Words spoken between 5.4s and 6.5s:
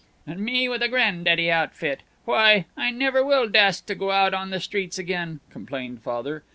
complained Father.